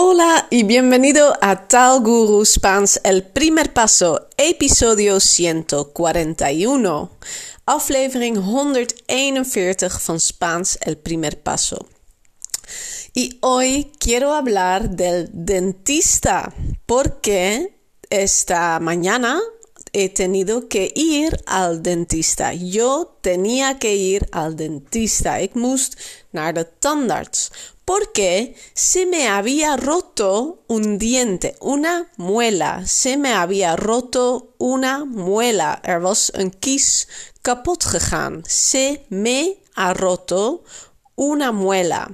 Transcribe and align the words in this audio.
Hola 0.00 0.46
y 0.48 0.62
bienvenido 0.62 1.36
a 1.40 1.66
Tal 1.66 2.02
Guru 2.02 2.44
Spaans 2.44 3.00
El 3.02 3.24
Primer 3.24 3.72
Paso, 3.72 4.28
episodio 4.36 5.18
141, 5.18 7.10
aflevering 7.66 8.36
141 8.36 9.42
van 10.06 10.20
Spaans 10.20 10.78
El 10.82 10.98
Primer 10.98 11.42
Paso. 11.42 11.88
Y 13.12 13.38
hoy 13.40 13.90
quiero 13.98 14.34
hablar 14.34 14.90
del 14.90 15.30
dentista, 15.32 16.54
porque 16.86 17.74
esta 18.08 18.78
mañana 18.78 19.40
he 19.92 20.08
tenido 20.10 20.68
que 20.68 20.92
ir 20.94 21.42
al 21.46 21.82
dentista. 21.82 22.52
Yo 22.52 23.18
tenía 23.20 23.80
que 23.80 23.96
ir 23.96 24.28
al 24.30 24.54
dentista. 24.54 25.40
Ik 25.40 25.54
moest 25.54 25.96
naar 26.30 26.54
de 26.54 26.66
tandarts 26.78 27.50
porque 27.88 28.54
se 28.74 29.06
me 29.06 29.28
había 29.28 29.78
roto 29.78 30.62
un 30.66 30.98
diente, 30.98 31.56
una 31.58 32.12
muela. 32.18 32.86
Se 32.86 33.16
me 33.16 33.32
había 33.32 33.76
roto 33.76 34.54
una 34.58 35.06
muela. 35.06 35.80
Er 35.82 36.02
was 36.02 36.30
een 36.34 36.50
kies 36.50 37.08
kapot 37.40 37.82
gegaan. 37.82 38.42
Se 38.46 39.06
me 39.08 39.62
ha 39.74 39.94
roto 39.94 40.64
una 41.16 41.50
muela. 41.50 42.10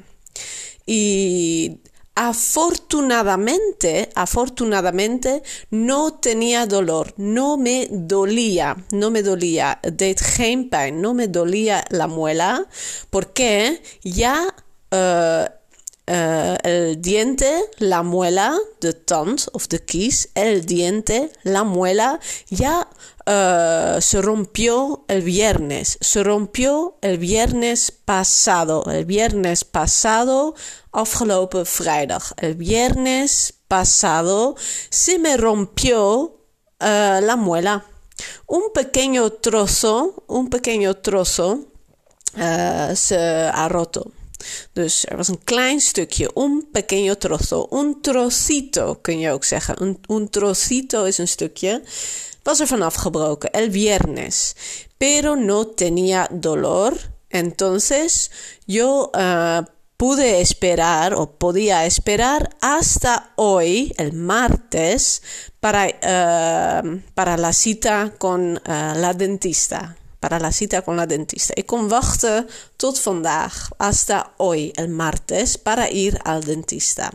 Y 0.87 1.81
afortunadamente, 2.15 4.11
afortunadamente 4.15 5.43
no 5.71 6.15
tenía 6.21 6.67
dolor, 6.67 7.15
no 7.17 7.57
me 7.57 7.89
dolía, 7.91 8.77
no 8.93 9.11
me 9.11 9.25
dolía, 9.25 9.81
deed 9.83 10.19
geen 10.21 10.71
pijn, 10.71 11.01
no 11.01 11.15
me 11.15 11.27
dolía 11.27 11.85
la 11.91 12.07
muela, 12.07 12.69
porque 13.11 13.83
ya 14.05 14.55
uh, 14.93 15.64
uh, 16.09 16.57
el 16.63 17.01
diente, 17.01 17.71
la 17.79 18.03
muela, 18.03 18.57
de 18.81 18.93
tand 18.93 19.41
of 19.53 19.69
de 19.69 19.85
kies, 19.85 20.29
el 20.35 20.65
diente, 20.67 21.31
la 21.43 21.65
muela, 21.65 22.21
ya 22.49 22.89
uh, 23.27 24.01
se 24.01 24.21
rompió 24.23 25.05
el 25.09 25.23
viernes. 25.23 25.99
Se 26.01 26.23
rompió 26.23 26.97
el 27.01 27.19
viernes 27.19 27.91
pasado. 27.91 28.85
El 28.91 29.05
viernes 29.05 29.65
pasado, 29.65 30.55
afgelopen 30.93 31.65
vrijdag. 31.79 32.23
El 32.39 32.55
viernes 32.55 33.55
pasado 33.69 34.57
se 34.91 35.19
me 35.19 35.37
rompió 35.37 36.19
uh, 36.19 36.37
la 36.81 37.37
muela. 37.37 37.85
Un 38.47 38.73
pequeño 38.73 39.31
trozo, 39.31 40.25
un 40.29 40.49
pequeño 40.49 40.95
trozo 40.95 41.67
se 42.37 43.17
ha 43.17 43.69
roto. 43.69 44.13
Dus 44.73 45.07
er 45.07 45.17
was 45.17 45.29
een 45.29 45.45
klein 45.45 45.81
stukje, 45.81 46.31
un 46.35 46.67
pequeño 46.73 47.17
trozo, 47.17 47.67
un 47.71 48.01
trocito 48.01 48.99
kun 49.01 49.19
je 49.19 49.31
ook 49.31 49.45
zeggen. 49.45 49.83
Un, 49.83 49.99
un 50.07 50.31
trocito 50.31 51.05
is 51.05 51.19
een 51.19 51.29
stukje. 51.29 51.83
Was 52.43 52.61
er 52.61 52.67
vanaf 52.67 52.95
gebroken, 52.95 53.51
el 53.51 53.71
viernes. 53.71 54.55
Pero 54.97 55.35
no 55.35 55.67
tenía 55.67 56.29
dolor. 56.31 56.93
Entonces 57.29 58.31
yo 58.67 59.11
uh, 59.13 59.65
pude 59.97 60.41
esperar 60.41 61.15
o 61.15 61.27
podía 61.39 61.87
esperar 61.87 62.51
hasta 62.61 63.33
hoy, 63.37 63.93
el 63.97 64.13
martes, 64.13 65.23
para, 65.61 65.87
uh, 65.87 67.01
para 67.15 67.37
la 67.37 67.53
cita 67.53 68.13
con 68.19 68.57
uh, 68.57 68.61
la 68.95 69.15
dentista. 69.17 69.97
Para 70.25 70.39
la 70.39 70.53
cita 70.53 70.81
con 70.81 70.97
la 70.97 71.07
dentista. 71.07 71.55
Ik 71.55 71.67
kon 71.67 71.89
wachten 71.89 72.49
tot 72.77 73.03
vandaag, 73.03 73.69
hasta 73.77 74.33
hoy, 74.37 74.71
el 74.75 74.89
martes, 74.89 75.59
para 75.59 75.91
ir 75.91 76.19
al 76.23 76.41
dentista. 76.45 77.13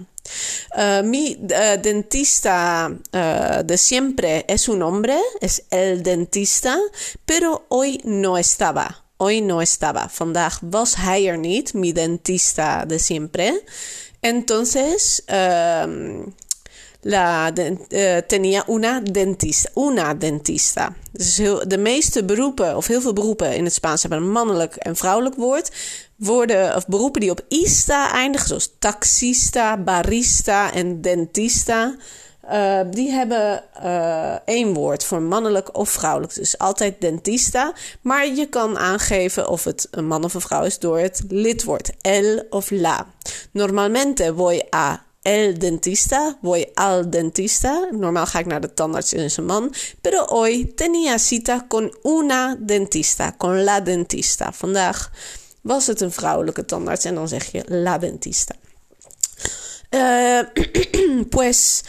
Uh, 0.78 1.02
mi 1.02 1.38
uh, 1.42 1.82
dentista 1.82 2.88
uh, 2.90 3.66
de 3.66 3.78
siempre 3.78 4.44
es 4.46 4.68
un 4.68 4.82
hombre, 4.82 5.18
es 5.40 5.64
el 5.70 6.04
dentista, 6.04 6.78
pero 7.26 7.66
hoy 7.68 8.00
no 8.04 8.38
estaba. 8.38 9.04
Hoy 9.18 9.42
no 9.42 9.60
estaba. 9.62 10.10
Vandaag 10.18 10.60
was 10.62 10.96
hij 10.96 11.28
er 11.28 11.38
niet, 11.38 11.74
mi 11.74 11.94
dentista 11.94 12.86
de 12.86 12.98
siempre. 12.98 13.64
Entonces, 14.20 15.22
la 17.02 17.52
uh, 17.58 18.18
tenía 18.28 18.64
una 18.68 19.02
dentista. 19.02 19.70
Una 19.76 20.14
dentista. 20.14 20.96
Dus 21.12 21.36
de 21.68 21.78
meeste 21.78 22.24
beroepen, 22.24 22.76
of 22.76 22.88
heel 22.88 23.02
veel 23.02 23.14
beroepen 23.14 23.56
in 23.56 23.64
het 23.64 23.74
Spaans 23.74 24.02
hebben 24.02 24.20
een 24.20 24.32
mannelijk 24.32 24.76
en 24.76 24.96
vrouwelijk 24.96 25.36
woord. 25.36 25.72
Woorden 26.16 26.76
of 26.76 26.88
beroepen 26.88 27.22
die 27.22 27.32
op 27.32 27.46
ista 27.48 28.12
eindigen, 28.12 28.48
zoals 28.48 28.76
taxista, 28.80 29.78
barista 29.78 30.74
en 30.74 31.02
dentista. 31.02 31.96
Uh, 32.52 32.80
die 32.92 33.12
hebben 33.12 33.64
uh, 33.84 34.34
één 34.46 34.74
woord 34.74 35.04
voor 35.04 35.22
mannelijk 35.22 35.78
of 35.78 35.90
vrouwelijk. 35.90 36.36
Dus 36.36 36.58
altijd 36.58 37.02
dentista. 37.02 37.74
Maar 38.02 38.28
je 38.28 38.46
kan 38.46 38.78
aangeven 38.78 39.50
of 39.50 39.64
het 39.64 39.88
een 39.92 40.08
man 40.08 40.24
of 40.24 40.34
een 40.34 40.42
vrouw 40.42 40.64
is 40.64 40.80
door 40.80 41.00
het 41.00 41.22
lidwoord 41.28 41.92
el 42.02 42.46
of 42.50 42.72
la. 42.72 43.08
Normalmente 43.52 44.34
voy 44.36 44.62
a 44.76 45.04
el 45.22 45.58
dentista, 45.58 46.38
voy 46.42 46.68
al 46.76 47.10
dentista. 47.10 47.88
Normaal 47.92 48.26
ga 48.26 48.40
ik 48.40 48.46
naar 48.46 48.62
de 48.62 48.74
tandarts 48.74 49.14
en 49.14 49.30
een 49.36 49.46
man. 49.46 49.74
Pero 50.02 50.26
hoy 50.26 50.66
tenía 50.76 51.18
cita 51.18 51.66
con 51.68 51.98
una 52.04 52.56
dentista, 52.60 53.36
con 53.38 53.64
la 53.64 53.82
dentista. 53.82 54.52
Vandaag 54.54 55.12
was 55.62 55.88
het 55.88 56.02
een 56.02 56.12
vrouwelijke 56.12 56.66
tandarts 56.66 57.06
en 57.06 57.16
dan 57.16 57.28
zeg 57.28 57.52
je 57.52 57.64
la 57.68 57.98
dentista. 57.98 58.56
Uh, 59.90 60.40
pues 61.30 61.84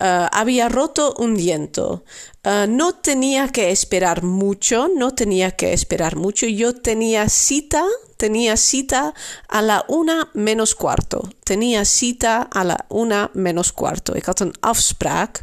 uh, 0.00 0.28
había 0.32 0.68
roto 0.68 1.14
un 1.18 1.34
diente. 1.34 1.80
Uh, 1.80 2.66
no 2.68 2.92
tenía 2.92 3.48
que 3.48 3.70
esperar 3.70 4.22
mucho, 4.22 4.88
no 4.88 5.14
tenía 5.14 5.50
que 5.50 5.72
esperar 5.72 6.16
mucho. 6.16 6.46
Yo 6.46 6.74
tenía 6.74 7.28
cita, 7.28 7.84
tenía 8.16 8.56
cita 8.56 9.14
a 9.48 9.62
la 9.62 9.84
una 9.88 10.30
menos 10.34 10.74
cuarto. 10.74 11.28
Tenía 11.44 11.84
cita 11.84 12.42
a 12.42 12.64
la 12.64 12.86
una 12.88 13.30
menos 13.34 13.72
cuarto. 13.72 14.14
Ik 14.14 14.24
had 14.24 14.40
een 14.40 14.54
afspraak 14.60 15.40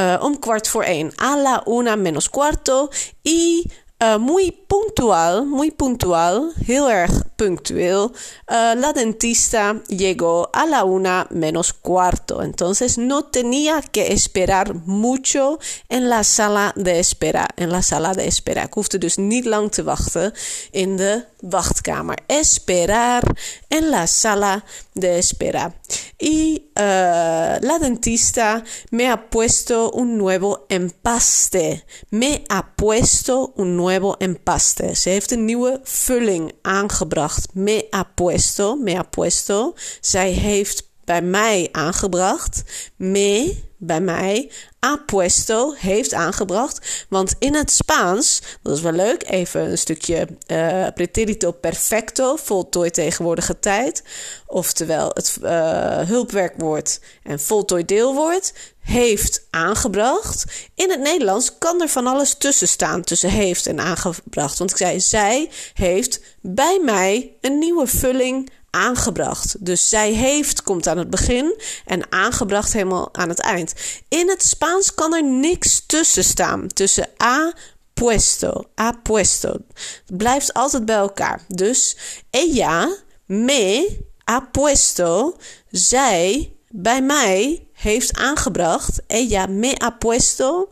uh, 0.00 0.16
om 0.20 0.38
kwart 0.38 0.68
voor 0.68 0.84
één. 0.84 1.12
A 1.16 1.36
la 1.36 1.62
una 1.64 1.96
menos 1.96 2.28
cuarto. 2.28 2.90
Y 3.22 3.70
muy 4.18 4.61
puntual, 4.72 5.44
muy 5.44 5.70
puntual, 5.70 6.54
heel 6.66 6.88
erg 6.88 7.12
punctueel. 7.36 8.10
Uh, 8.48 8.74
la 8.76 8.92
dentista 8.92 9.82
llegó 9.88 10.48
a 10.52 10.64
la 10.64 10.84
una 10.84 11.26
menos 11.30 11.72
cuarto. 11.72 12.42
Entonces 12.42 12.96
no 12.96 13.24
tenía 13.24 13.82
que 13.82 14.12
esperar 14.12 14.74
mucho 14.86 15.58
en 15.88 16.08
la 16.08 16.24
sala 16.24 16.72
de 16.76 17.00
espera. 17.00 17.48
En 17.56 17.70
la 17.70 17.82
sala 17.82 18.14
de 18.14 18.26
espera. 18.26 18.62
Ik 18.62 18.74
hoefde 18.74 18.98
dus 18.98 19.16
niet 19.16 19.44
lang 19.44 19.70
te 19.70 19.82
wachten 19.82 20.32
in 20.70 20.96
de 20.96 21.24
wachtkamer. 21.40 22.18
Esperar 22.26 23.22
en 23.68 23.90
la 23.90 24.06
sala 24.06 24.64
de 24.92 25.16
espera. 25.18 25.74
Y 26.18 26.70
uh, 26.76 27.58
la 27.60 27.78
dentista 27.80 28.62
me 28.90 29.10
ha 29.10 29.28
puesto 29.28 29.90
un 29.90 30.16
nuevo 30.16 30.64
empaste. 30.68 31.84
Me 32.10 32.42
ha 32.48 32.62
puesto 32.76 33.52
un 33.56 33.76
nuevo 33.76 34.16
empaste. 34.18 34.61
Ze 34.94 35.08
heeft 35.08 35.30
een 35.30 35.44
nieuwe 35.44 35.80
vulling 35.82 36.52
aangebracht. 36.62 37.54
Me 37.54 37.86
ha 37.90 38.02
puesto, 38.02 38.76
me 38.76 38.94
ha 38.94 39.02
puesto. 39.02 39.74
Zij 40.00 40.30
heeft 40.30 40.90
bij 41.04 41.22
mij 41.22 41.68
aangebracht. 41.72 42.62
Me, 42.96 43.56
bij 43.84 44.00
mij. 44.00 44.50
Ha 44.80 44.96
puesto, 45.06 45.74
heeft 45.76 46.14
aangebracht. 46.14 47.06
Want 47.08 47.34
in 47.38 47.54
het 47.54 47.70
Spaans, 47.70 48.42
dat 48.62 48.76
is 48.76 48.82
wel 48.82 48.92
leuk, 48.92 49.28
even 49.28 49.70
een 49.70 49.78
stukje 49.78 50.28
uh, 50.46 51.50
perfecto, 51.60 52.36
voltooid 52.36 52.94
tegenwoordige 52.94 53.58
tijd. 53.58 54.02
Oftewel 54.46 55.10
het 55.14 55.38
uh, 55.42 55.50
hulpwerkwoord 55.98 57.00
en 57.22 57.40
voltooid 57.40 57.88
deelwoord 57.88 58.52
heeft 58.80 59.46
aangebracht. 59.50 60.44
In 60.74 60.90
het 60.90 61.00
Nederlands 61.00 61.58
kan 61.58 61.80
er 61.80 61.88
van 61.88 62.06
alles 62.06 62.34
tussen 62.34 62.68
staan, 62.68 63.02
tussen 63.02 63.30
heeft 63.30 63.66
en 63.66 63.80
aangebracht. 63.80 64.58
Want 64.58 64.70
ik 64.70 64.76
zei, 64.76 65.00
zij 65.00 65.50
heeft 65.74 66.20
bij 66.40 66.80
mij 66.84 67.36
een 67.40 67.58
nieuwe 67.58 67.86
vulling 67.86 68.50
aangebracht. 68.72 69.64
Dus 69.64 69.88
zij 69.88 70.12
heeft 70.12 70.62
komt 70.62 70.86
aan 70.86 70.98
het 70.98 71.10
begin 71.10 71.60
en 71.86 72.12
aangebracht 72.12 72.72
helemaal 72.72 73.08
aan 73.14 73.28
het 73.28 73.40
eind. 73.40 73.74
In 74.08 74.28
het 74.28 74.42
Spaans 74.42 74.94
kan 74.94 75.14
er 75.14 75.24
niks 75.24 75.82
tussen 75.86 76.24
staan. 76.24 76.66
Tussen 76.68 77.08
a 77.22 77.52
puesto, 77.94 78.64
a 78.80 78.92
puesto. 79.02 79.56
Het 80.06 80.16
blijft 80.16 80.54
altijd 80.54 80.84
bij 80.84 80.96
elkaar. 80.96 81.40
Dus 81.48 81.96
ella 82.30 82.96
me 83.26 83.98
ha 84.24 84.40
puesto, 84.40 85.36
zij 85.70 86.52
bij 86.68 87.02
mij 87.02 87.66
heeft 87.72 88.16
aangebracht. 88.16 89.00
Ella 89.06 89.46
me 89.46 89.74
ha 89.78 89.90
puesto 89.90 90.68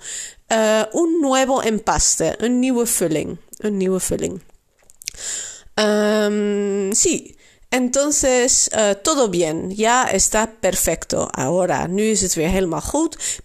uh, 0.49 0.82
un 0.93 1.19
nuevo 1.20 1.61
empaste, 1.61 2.35
een 2.38 2.58
nieuwe 2.58 2.87
vulling, 2.87 3.38
een 3.56 3.76
nieuwe 3.76 4.00
vulling. 4.00 4.41
Um, 5.75 6.93
sí. 6.93 7.38
Entonces, 7.73 8.69
uh, 8.73 8.97
todo 9.03 9.29
bien, 9.29 9.71
ya 9.71 10.05
está 10.05 10.51
perfecto. 10.61 11.29
Ahora, 11.33 11.87
nu 11.87 12.03
is 12.03 12.23
het 12.23 12.35
weer. 12.35 12.69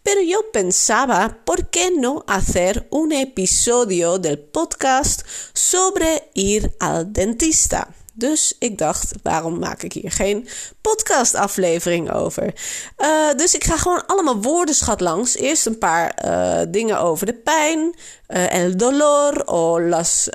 Pero 0.01 0.21
yo 0.21 0.51
pensaba, 0.51 1.37
¿por 1.45 1.67
qué 1.69 1.91
no 1.91 2.23
hacer 2.27 2.87
un 2.89 3.11
episodio 3.11 4.17
del 4.17 4.39
podcast 4.39 5.21
sobre 5.53 6.31
ir 6.33 6.75
al 6.79 7.13
dentista? 7.13 7.93
Dus 8.17 8.55
ik 8.59 8.77
dacht, 8.77 9.11
waarom 9.23 9.59
maak 9.59 9.83
ik 9.83 9.93
hier 9.93 10.11
geen 10.11 10.47
podcastaflevering 10.81 12.11
over? 12.11 12.53
Uh, 12.97 13.33
dus 13.35 13.55
ik 13.55 13.63
ga 13.63 13.77
gewoon 13.77 14.05
allemaal 14.05 14.41
woordenschat 14.41 15.01
langs. 15.01 15.35
Eerst 15.35 15.65
een 15.65 15.77
paar 15.77 16.21
uh, 16.25 16.59
dingen 16.69 16.99
over 16.99 17.25
de 17.25 17.33
pijn, 17.33 17.95
uh, 18.27 18.53
el 18.53 18.77
dolor 18.77 19.41
o 19.45 19.81
las 19.81 20.29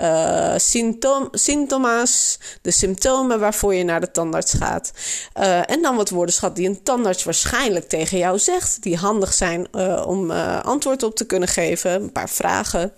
symptom 0.57 1.29
síntomas, 1.33 2.39
de 2.63 2.71
symptomen 2.71 3.41
waarvoor 3.41 3.75
je 3.75 3.85
naar 3.85 4.01
de 4.01 4.11
tandarts 4.11 4.53
gaat. 4.53 4.93
en 5.67 5.83
dan 5.83 5.97
wat 5.97 6.11
woordenschat 6.11 6.57
die 6.57 6.69
een 6.69 6.83
tandarts 6.83 7.25
waarschijnlijk 7.25 7.89
tegen 7.89 8.19
jou 8.19 8.39
zegt, 8.39 8.83
die 8.83 8.97
handig 8.97 9.33
zijn 9.33 9.75
om 10.05 10.31
antwoord 10.31 11.03
op 11.03 11.15
te 11.17 11.27
kunnen 11.27 11.49
geven. 11.49 11.91
Een 11.91 12.13
paar 12.13 12.31
vragen. 12.31 12.93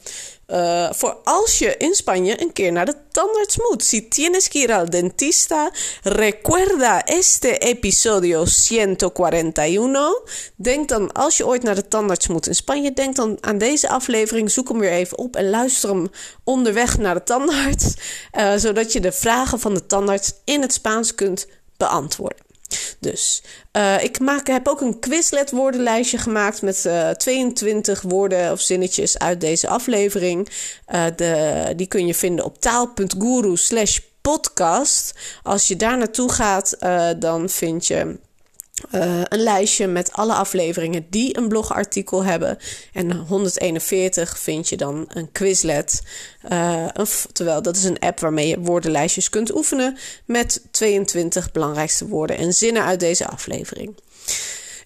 Uh, 0.53 0.89
voor 0.91 1.17
als 1.25 1.59
je 1.59 1.77
in 1.77 1.95
Spanje 1.95 2.43
een 2.43 2.53
keer 2.53 2.73
naar 2.73 2.87
de 2.87 2.95
tandarts 3.11 3.59
moet. 3.59 3.85
Si 3.85 4.09
tienes 4.09 4.49
que 4.49 4.59
ir 4.59 4.73
al 4.73 4.91
dentista, 4.91 5.71
recuerda 6.03 7.05
este 7.05 7.59
episodio 7.59 8.45
141. 8.45 10.53
Denk 10.57 10.89
dan, 10.89 11.13
als 11.13 11.37
je 11.37 11.47
ooit 11.47 11.63
naar 11.63 11.75
de 11.75 11.89
tandarts 11.89 12.29
moet 12.29 12.47
in 12.47 12.55
Spanje, 12.55 12.93
denk 12.93 13.17
dan 13.17 13.37
aan 13.41 13.59
deze 13.59 13.89
aflevering. 13.89 14.51
Zoek 14.51 14.69
hem 14.69 14.79
weer 14.79 14.93
even 14.93 15.19
op 15.19 15.37
en 15.37 15.51
luister 15.51 15.89
hem 15.89 16.11
onderweg 16.45 16.99
naar 16.99 17.15
de 17.15 17.23
tandarts. 17.23 17.95
Uh, 18.39 18.53
zodat 18.57 18.93
je 18.93 19.01
de 19.01 19.13
vragen 19.13 19.61
van 19.61 19.75
de 19.75 19.87
tandarts 19.87 20.33
in 20.45 20.61
het 20.61 20.73
Spaans 20.73 21.15
kunt 21.15 21.47
beantwoorden. 21.77 22.52
Dus 23.01 23.43
uh, 23.77 24.03
ik 24.03 24.21
maak, 24.21 24.47
heb 24.47 24.69
ook 24.69 24.81
een 24.81 24.99
Quizlet 24.99 25.51
woordenlijstje 25.51 26.19
gemaakt 26.19 26.63
met 26.63 26.85
uh, 26.87 27.11
eh, 27.11 27.17
22 27.17 28.03
woorden 28.03 28.53
of 28.53 28.61
zinnetjes 28.61 29.19
uit 29.19 29.41
deze 29.41 29.69
aflevering. 29.69 30.49
Uh, 30.95 31.05
de, 31.17 31.73
die 31.77 31.87
kun 31.87 32.07
je 32.07 32.15
vinden 32.15 32.45
op 32.45 32.61
taal.guru 32.61 33.57
slash 33.57 33.99
podcast. 34.21 35.15
Als 35.43 35.69
je 35.69 35.77
daar 35.77 35.99
naartoe 35.99 36.33
gaat, 36.33 36.77
dan 37.19 37.49
vind 37.49 37.87
je 37.87 38.19
uh, 38.95 39.21
een 39.29 39.43
lijstje 39.43 39.87
met 39.87 40.13
alle 40.13 40.35
afleveringen 40.35 41.07
die 41.11 41.37
een 41.39 41.49
blogartikel 41.49 42.25
hebben. 42.25 42.59
En 42.93 43.17
141 43.17 44.39
vind 44.39 44.69
je 44.69 44.77
dan 44.77 45.05
een 45.09 45.33
Quizlet. 45.33 46.03
Uh, 46.53 46.87
terwijl 47.33 47.63
dat 47.63 47.77
is 47.77 47.85
een 47.85 47.99
app 47.99 48.21
waarmee 48.21 48.49
je 48.49 48.61
woordenlijstjes 48.61 49.29
kunt 49.29 49.55
oefenen 49.55 49.99
met 50.25 50.63
22 50.71 51.53
belangrijkste 51.53 52.07
woorden 52.07 52.37
en 52.37 52.53
zinnen 52.53 52.85
uit 52.85 53.01
deze 53.01 53.27
aflevering. 53.27 53.95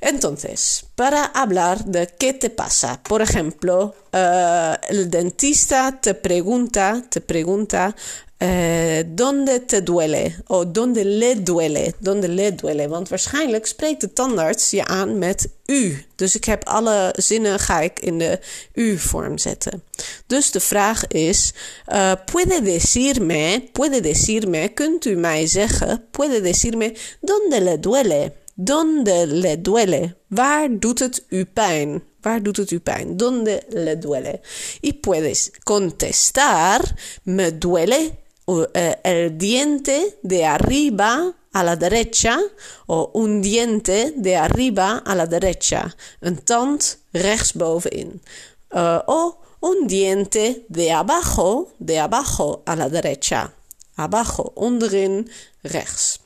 Entonces, 0.00 0.84
para 0.94 1.24
hablar 1.24 1.84
de 1.84 2.08
qué 2.18 2.32
te 2.32 2.50
pasa, 2.50 3.00
por 3.02 3.22
ejemplo, 3.22 3.94
uh, 4.12 4.74
el 4.88 5.10
dentista 5.10 5.98
te 6.00 6.14
pregunta, 6.14 7.02
te 7.08 7.20
pregunta 7.20 7.94
Uh, 8.42 9.02
donde 9.06 9.60
te 9.60 9.82
duele? 9.82 10.34
Oh, 10.46 10.64
donde 10.72 11.04
le 11.04 11.42
duele? 11.42 11.94
Donde 11.98 12.28
le 12.28 12.54
duele? 12.54 12.88
Want 12.88 13.08
waarschijnlijk 13.08 13.66
spreekt 13.66 14.00
de 14.00 14.12
tandarts 14.12 14.70
je 14.70 14.84
aan 14.84 15.18
met 15.18 15.48
u. 15.66 16.04
Dus 16.14 16.34
ik 16.34 16.44
heb 16.44 16.64
alle 16.64 17.14
zinnen 17.18 17.58
ga 17.58 17.80
ik 17.80 18.00
in 18.00 18.18
de 18.18 18.38
u-vorm 18.72 19.38
zetten. 19.38 19.82
Dus 20.26 20.50
de 20.50 20.60
vraag 20.60 21.06
is: 21.06 21.52
uh, 21.92 22.12
puede 22.24 22.62
decirme, 22.62 23.68
puede 23.72 24.00
decirme, 24.00 24.68
kunt 24.68 25.04
u 25.04 25.14
mij 25.14 25.46
zeggen, 25.46 26.04
puede 26.10 26.40
decirme, 26.40 26.94
donde 27.20 27.60
le 27.60 27.80
duele? 27.80 28.32
Donde 28.58 29.26
le 29.26 29.60
duele? 29.60 30.16
Waar 30.28 30.78
doet 30.78 31.24
u 31.28 31.44
pijn? 31.44 32.02
Waar 32.20 32.42
doet 32.42 32.70
u 32.70 32.80
pijn? 32.80 33.16
Donde 33.16 33.62
le 33.68 33.98
duele? 33.98 34.40
Y 34.80 34.92
puedes 34.92 35.50
contestar, 35.62 36.80
me 37.22 37.58
duele 37.58 38.24
Eh, 38.46 38.94
el 39.02 39.36
diente 39.36 40.18
de 40.22 40.44
arriba 40.44 41.34
a 41.52 41.64
la 41.64 41.74
derecha 41.74 42.38
o 42.86 43.10
un 43.14 43.42
diente 43.42 44.12
de 44.14 44.36
arriba 44.36 45.02
a 45.04 45.16
la 45.16 45.26
derecha. 45.26 45.92
Een 46.20 46.44
tand 46.44 46.98
rechtsbovenin. 47.10 48.22
Uh, 48.70 48.98
o 49.06 49.38
un 49.60 49.86
diente 49.88 50.64
de 50.68 50.92
abajo, 50.92 51.72
de 51.78 51.98
abajo 51.98 52.62
a 52.66 52.76
la 52.76 52.88
derecha. 52.88 53.52
Abajo, 53.96 54.52
onderin, 54.54 55.28
rechts. 55.62 56.20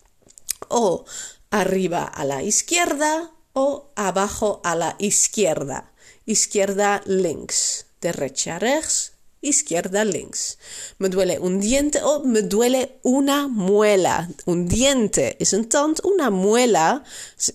O 0.68 1.04
arriba 1.50 2.04
a 2.04 2.24
la 2.24 2.42
izquierda 2.42 3.32
o 3.52 3.90
abajo 3.96 4.60
a 4.64 4.74
la 4.74 4.96
izquierda. 4.98 5.92
Izquierda 6.24 7.02
links. 7.06 7.86
Derecha 8.00 8.58
rechts, 8.58 9.12
izquierda, 9.40 10.04
links. 10.04 10.58
Me 10.98 11.08
duele 11.08 11.38
un 11.38 11.60
diente 11.60 12.00
o 12.02 12.22
me 12.24 12.42
duele 12.42 12.98
una 13.02 13.48
muela. 13.48 14.28
Un 14.46 14.68
diente 14.68 15.36
is 15.38 15.52
een 15.52 15.68
tand, 15.68 16.00
una 16.04 16.30
muela 16.30 17.02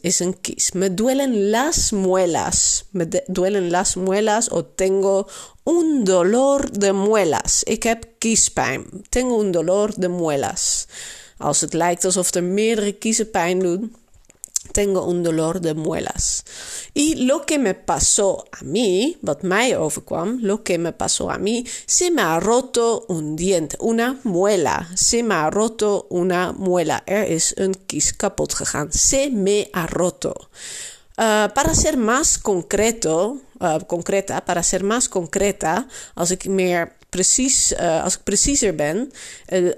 is 0.01 0.19
een 0.19 0.33
kies. 0.41 0.73
Me 0.73 0.89
duelen 0.89 1.51
las 1.51 1.93
muelas. 1.93 2.85
Me 2.91 3.07
duelen 3.27 3.71
las 3.71 3.97
muelas 3.97 4.51
o 4.51 4.65
tengo 4.65 5.27
un 5.63 6.03
dolor 6.03 6.69
de 6.71 6.93
muelas. 6.93 7.63
Ik 7.63 7.83
heb 7.83 8.07
kiespijn. 8.19 8.85
Tengo 9.09 9.37
un 9.37 9.51
dolor 9.51 9.93
de 9.95 10.09
muelas. 10.09 10.87
Als 11.37 11.61
het 11.61 11.73
lijkt 11.73 12.05
alsof 12.05 12.33
er 12.33 12.43
meerdere 12.43 12.93
kiezen 12.93 13.29
pijn 13.29 13.59
doen 13.59 13.95
tengo 14.71 15.05
un 15.07 15.23
dolor 15.23 15.61
de 15.61 15.73
muelas. 15.73 16.43
Y 16.93 17.15
lo 17.25 17.45
que 17.45 17.57
me 17.59 17.73
pasó 17.73 18.45
a 18.51 18.63
mí, 18.63 19.17
wat 19.21 19.41
mij 19.41 19.77
overkwam, 19.77 20.39
lo 20.41 20.63
que 20.63 20.77
me 20.77 20.91
pasó 20.91 21.29
a 21.29 21.37
mí, 21.37 21.65
se 21.85 22.11
me 22.11 22.21
ha 22.21 22.39
roto 22.39 23.05
un 23.07 23.35
diente, 23.35 23.77
una 23.79 24.19
muela. 24.23 24.87
Se 24.95 25.23
me 25.23 25.33
ha 25.35 25.49
roto 25.49 26.07
una 26.09 26.51
muela. 26.51 27.01
Er 27.05 27.29
is 27.29 27.53
een 27.55 27.75
kies 27.85 28.15
kapot 28.15 28.53
gegaan. 28.53 28.91
Se 28.91 29.29
me 29.31 29.67
ha 29.71 29.85
roto. 29.85 30.33
Uh, 31.17 31.47
para 31.53 31.73
ser 31.73 31.97
más 31.97 32.37
concreto, 32.37 33.37
uh, 33.61 33.79
concreta, 33.87 34.43
para 34.43 34.63
ser 34.63 34.83
más 34.83 35.07
concreta, 35.07 35.87
als 36.13 36.31
ik 36.31 36.47
meer 36.47 36.94
precies, 37.15 37.71
uh, 37.71 38.03
als 38.03 38.15
ik 38.15 38.23
preciezer 38.23 38.75
ben, 38.75 39.11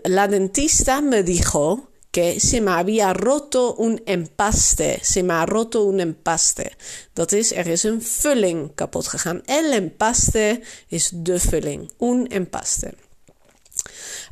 la 0.04 0.28
dentista 0.28 1.02
me 1.02 1.24
dijo 1.24 1.90
que 2.12 2.40
se 2.40 2.62
me 2.62 2.72
había 2.72 3.14
roto 3.14 3.76
un 3.76 4.02
empaste. 4.06 5.00
Se 5.02 5.22
me 5.22 5.34
ha 5.34 5.46
roto 5.46 5.84
un 5.84 6.00
empaste. 6.00 6.72
Dat 7.14 7.32
is, 7.32 7.52
er 7.54 7.68
is 7.68 7.84
een 7.84 8.02
vulling 8.02 8.72
kapot 8.76 9.08
gegaan. 9.08 9.42
El 9.46 9.72
empaste 9.72 10.62
is 10.88 11.12
de 11.14 11.40
vulling. 11.40 11.92
Un 11.98 12.28
empaste. 12.28 12.94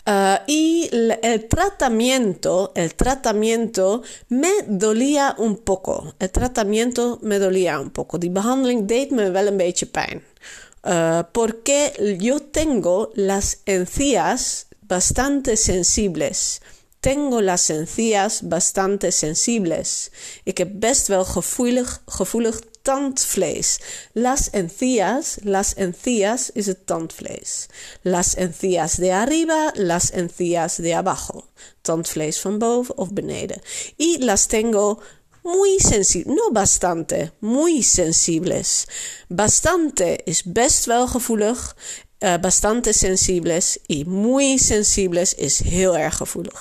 Uh, 0.07 0.37
y 0.47 0.89
el 1.21 1.47
tratamiento, 1.47 2.71
el 2.73 2.95
tratamiento 2.95 4.01
me 4.29 4.51
dolía 4.67 5.35
un 5.37 5.57
poco. 5.57 6.13
El 6.19 6.31
tratamiento 6.31 7.19
me 7.21 7.37
dolía 7.37 7.79
un 7.79 7.91
poco. 7.91 8.17
Die 8.17 8.31
behandeling 8.31 8.87
deed 8.87 9.11
me 9.11 9.31
wel 9.31 9.47
een 9.47 9.57
beetje 9.57 9.85
pijn. 9.85 10.23
Uh, 10.85 11.23
porque 11.31 12.17
yo 12.19 12.39
tengo 12.39 13.11
las 13.15 13.57
encías 13.65 14.67
bastante 14.81 15.57
sensibles 15.57 16.61
tengo 17.05 17.39
las 17.39 17.69
encías 17.69 18.41
bastante 18.41 19.11
sensibles. 19.11 20.09
Ik 20.43 20.57
heb 20.57 20.69
best 20.73 21.07
wel 21.07 21.25
gevoelig, 21.25 22.01
gevoelig 22.05 22.59
tandvlees. 22.81 23.79
Las 24.13 24.49
encías, 24.51 25.37
las 25.43 25.73
encías 25.73 26.49
is 26.53 26.65
het 26.65 26.85
tandvlees. 26.85 27.67
Las 28.01 28.35
encías 28.35 28.97
de 28.97 29.13
arriba, 29.13 29.71
las 29.75 30.11
encías 30.13 30.77
de 30.77 30.95
abajo. 30.95 31.47
Tandvlees 31.81 32.41
van 32.41 32.57
boven 32.57 32.97
of 32.97 33.09
beneden. 33.13 33.61
Y 33.97 34.17
las 34.17 34.47
tengo 34.47 34.99
muy 35.45 35.79
sensibles, 35.79 36.35
no 36.35 36.51
bastante, 36.51 37.31
muy 37.39 37.83
sensibles. 37.83 38.87
Bastante 39.29 40.23
is 40.25 40.43
best 40.43 40.87
wel 40.87 41.07
gevoelig, 41.07 41.75
uh, 42.21 42.37
bastante 42.41 42.93
sensibles. 42.93 43.79
Y 43.87 44.05
muy 44.05 44.57
sensibles 44.57 45.35
is 45.37 45.59
heel 45.59 45.95
erg 45.95 46.13
gevoelig. 46.17 46.59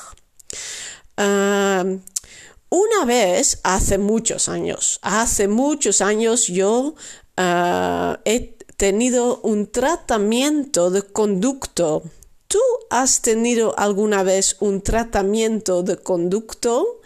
una 2.69 3.05
vez, 3.07 3.59
hace 3.63 3.99
muchos 3.99 4.49
años, 4.49 4.99
hace 5.03 5.49
muchos 5.49 6.01
años 6.01 6.49
yo 6.49 6.95
ah, 7.37 8.19
he 8.25 8.59
tenido 8.77 9.41
un 9.43 9.71
tratamiento 9.71 10.91
de 10.91 11.03
conducto. 11.03 12.03
¿Tú 12.49 12.61
has 12.91 13.23
tenido 13.23 13.79
alguna 13.79 14.23
vez 14.25 14.57
un 14.61 14.83
tratamiento 14.83 15.83
de 15.83 15.97
conducto? 15.97 17.01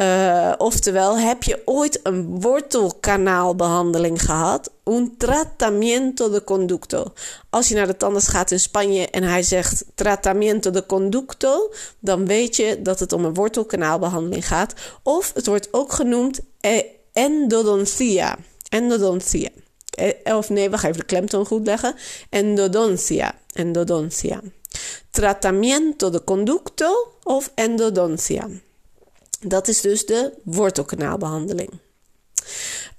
Uh, 0.00 0.52
oftewel, 0.58 1.18
heb 1.18 1.42
je 1.42 1.62
ooit 1.64 2.00
een 2.02 2.40
wortelkanaalbehandeling 2.40 4.22
gehad? 4.22 4.70
Un 4.84 5.14
tratamiento 5.16 6.30
de 6.30 6.44
conducto. 6.44 7.12
Als 7.50 7.68
je 7.68 7.74
naar 7.74 7.86
de 7.86 7.96
tandarts 7.96 8.28
gaat 8.28 8.50
in 8.50 8.60
Spanje 8.60 9.08
en 9.10 9.22
hij 9.22 9.42
zegt 9.42 9.84
tratamiento 9.94 10.70
de 10.70 10.86
conducto, 10.86 11.72
dan 11.98 12.26
weet 12.26 12.56
je 12.56 12.82
dat 12.82 13.00
het 13.00 13.12
om 13.12 13.24
een 13.24 13.34
wortelkanaalbehandeling 13.34 14.46
gaat. 14.46 14.74
Of 15.02 15.32
het 15.34 15.46
wordt 15.46 15.68
ook 15.70 15.92
genoemd 15.92 16.40
eh, 16.60 16.82
endodontia. 17.12 18.38
Endodontia. 18.68 19.48
Eh, 19.94 20.36
of 20.36 20.48
nee, 20.48 20.70
we 20.70 20.78
gaan 20.78 20.90
even 20.90 21.00
de 21.00 21.06
klemtoon 21.06 21.46
goed 21.46 21.66
leggen. 21.66 21.94
Endodontia. 22.30 23.34
Endodontia. 23.52 24.40
Tratamiento 25.10 26.10
de 26.10 26.24
conducto 26.24 27.12
of 27.22 27.52
endodontia. 27.54 28.48
Dat 29.40 29.68
is 29.68 29.80
dus 29.80 30.06
de 30.06 30.32
wortelkanaalbehandeling. 30.44 31.70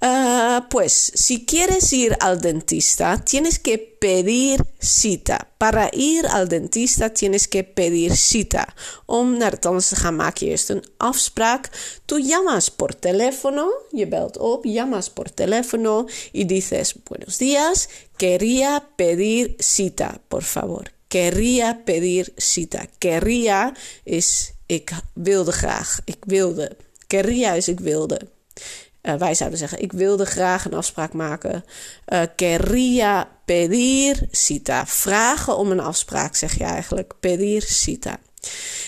Uh, 0.02 0.60
pues, 0.68 1.10
si 1.14 1.44
quieres 1.44 1.92
ir 1.92 2.16
al 2.20 2.40
dentista, 2.40 3.18
tienes 3.18 3.58
que 3.58 3.78
pedir 3.78 4.64
cita. 4.78 5.48
Para 5.58 5.90
ir 5.92 6.26
al 6.26 6.48
dentista 6.48 7.10
tienes 7.10 7.48
que 7.48 7.64
pedir 7.64 8.16
cita. 8.16 8.74
Om 9.06 9.36
naar 9.36 9.50
de 9.50 9.58
tandarts 9.58 9.88
te 9.88 9.96
gaan 9.96 10.16
maak 10.16 10.36
je 10.36 10.46
eerst 10.46 10.70
een 10.70 10.84
afspraak. 10.96 11.68
Tú 12.04 12.18
llamas 12.18 12.70
por 12.70 12.94
teléfono, 12.94 13.72
je 13.90 14.06
belt 14.06 14.38
op, 14.38 14.64
llamas 14.64 15.10
por 15.10 15.30
teléfono 15.30 16.06
y 16.32 16.44
dices, 16.44 16.94
buenos 17.04 17.38
días, 17.38 17.88
quería 18.16 18.88
pedir 18.96 19.54
cita, 19.58 20.20
por 20.28 20.42
favor. 20.42 20.92
Quería 21.08 21.84
pedir 21.84 22.32
cita. 22.36 22.86
Quería 22.98 23.74
is 24.04 24.54
ik 24.70 24.90
wilde 25.14 25.52
graag. 25.52 26.00
Ik 26.04 26.18
wilde. 26.20 26.76
Quería 27.06 27.52
is 27.52 27.68
ik 27.68 27.80
wilde. 27.80 28.20
Uh, 29.02 29.14
wij 29.14 29.34
zouden 29.34 29.58
zeggen, 29.58 29.82
ik 29.82 29.92
wilde 29.92 30.24
graag 30.24 30.64
een 30.64 30.74
afspraak 30.74 31.12
maken. 31.12 31.64
Uh, 32.12 32.22
quería 32.36 33.28
pedir 33.44 34.28
cita. 34.30 34.86
Vragen 34.86 35.56
om 35.56 35.70
een 35.70 35.80
afspraak, 35.80 36.36
zeg 36.36 36.58
je 36.58 36.64
eigenlijk. 36.64 37.12
Pedir 37.20 37.62
cita. 37.62 38.18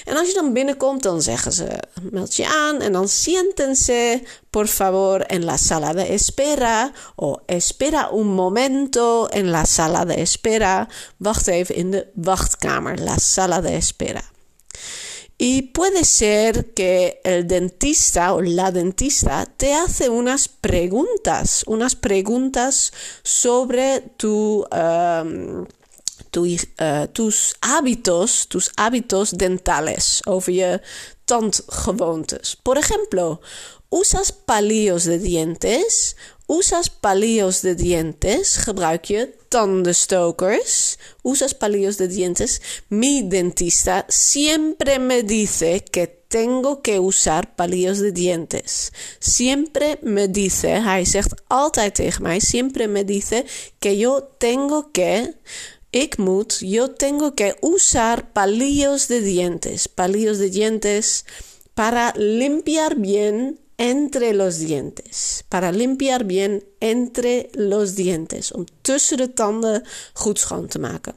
En 0.05 0.17
als 0.17 0.29
je 0.29 0.35
dan 0.35 0.53
binnenkomt, 0.53 1.03
dan 1.03 1.23
zeggen 1.23 1.53
ze, 1.53 1.69
meld 2.11 2.37
je 2.37 2.47
aan 2.47 2.81
en 2.81 2.93
dan 2.93 3.09
siéntense, 3.09 4.23
por 4.51 4.67
favor, 4.67 5.21
en 5.21 5.45
la 5.45 5.57
sala 5.57 5.93
de 5.93 6.07
espera. 6.07 6.93
O 7.15 7.41
espera 7.47 8.11
un 8.13 8.27
momento 8.27 9.27
en 9.27 9.51
la 9.51 9.65
sala 9.65 10.05
de 10.05 10.15
espera. 10.15 10.89
Wacht 11.17 11.47
even 11.47 11.75
in 11.75 11.91
de 11.91 12.07
wachtkamer, 12.15 13.01
la 13.01 13.19
sala 13.19 13.61
de 13.61 13.71
espera. 13.71 14.23
Y 15.39 15.63
puede 15.63 16.05
ser 16.05 16.73
que 16.73 17.21
el 17.25 17.49
dentista 17.49 18.35
o 18.35 18.43
la 18.43 18.71
dentista 18.71 19.47
te 19.47 19.75
hace 19.75 20.09
unas 20.09 20.49
preguntas, 20.49 21.65
unas 21.67 21.97
preguntas 21.97 22.93
sobre 23.23 24.01
tu, 24.17 24.65
um, 24.71 25.63
uh, 25.63 27.07
tus 27.13 27.57
hábitos, 27.61 28.47
tus 28.49 28.71
hábitos 28.77 29.37
dentales, 29.37 30.23
over 30.27 30.83
tandgewoontes. 31.25 32.57
Por 32.63 32.79
ejemplo, 32.79 33.41
¿usas 33.89 34.33
palillos 34.33 35.05
de 35.05 35.19
dientes? 35.19 36.17
¿Usas 36.47 36.91
palillos 36.91 37.63
de 37.63 37.75
dientes? 37.75 38.59
Gebruik 38.59 39.05
je 39.07 39.27
tandenstokers? 39.49 40.99
¿Usas 41.23 41.55
palillos 41.55 41.97
de 41.99 42.09
dientes? 42.09 42.61
Mi 42.89 43.23
dentista 43.23 44.05
siempre 44.09 44.99
me 44.99 45.23
dice 45.23 45.85
que 45.85 46.07
tengo 46.07 46.81
que 46.83 46.99
usar 46.99 47.55
palillos 47.55 47.99
de 47.99 48.11
dientes. 48.11 48.93
Siempre 49.19 49.99
me 50.03 50.29
dice, 50.29 50.69
hij 50.69 51.05
zegt 51.05 51.43
altijd 51.47 51.95
tegen 51.95 52.23
mij, 52.23 52.41
siempre 52.41 52.89
me 52.89 53.05
dice 53.05 53.45
que 53.79 53.97
yo 53.97 54.23
tengo 54.39 54.91
que 54.93 55.35
ik 55.91 56.17
moet, 56.17 56.59
yo 56.61 56.95
tengo 56.95 57.35
que 57.35 57.55
usar 57.61 58.33
palillos 58.33 59.09
de 59.09 59.21
dientes. 59.21 59.89
Palillos 59.89 60.39
de 60.39 60.49
dientes 60.49 61.25
para 61.75 62.13
limpiar 62.17 62.97
bien 62.97 63.59
entre 63.83 64.33
los 64.33 64.61
dientes. 64.61 65.45
Para 65.49 65.73
limpiar 65.73 66.25
bien 66.25 66.63
entre 66.79 67.51
los 67.55 67.97
dientes. 67.97 68.53
Om 68.53 68.65
tussen 68.83 69.17
de 69.17 69.33
tanden 69.35 69.83
goed 70.15 70.39
schoon 70.39 70.69
te 70.69 70.79
maken. 70.79 71.15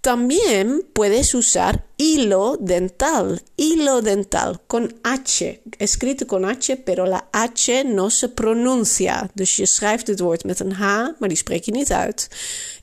También 0.00 0.84
puedes 0.92 1.34
usar 1.34 1.84
hilo 1.96 2.56
dental. 2.60 3.40
Hilo 3.56 4.02
dental 4.02 4.60
con 4.66 4.92
H. 5.02 5.60
Escrito 5.78 6.26
con 6.26 6.44
H, 6.44 6.76
pero 6.84 7.06
la 7.06 7.28
H 7.32 7.84
no 7.84 8.10
se 8.10 8.28
pronuncia. 8.28 9.30
Dus 9.34 9.56
je 9.56 9.66
schrijft 9.66 10.06
het 10.06 10.20
woord 10.20 10.44
met 10.44 10.60
een 10.60 10.72
H, 10.72 10.80
maar 11.18 11.28
die 11.28 11.36
spreek 11.36 11.64
je 11.64 11.72
niet 11.72 11.92
uit. 11.92 12.28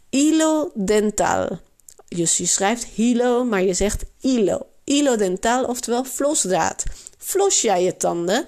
Hilo 0.10 0.72
dental. 0.74 1.60
Dus 2.07 2.38
je 2.38 2.46
schrijft 2.46 2.86
hilo, 2.86 3.43
maar 3.43 3.63
je 3.63 3.74
zegt 3.74 4.05
hilo. 4.19 4.65
Hilo 4.88 5.15
dental, 5.15 5.65
oftewel 5.67 6.03
flosdraad. 6.03 6.84
Flos 7.17 7.62
jij 7.62 7.84
je 7.84 7.98
tanden 7.98 8.46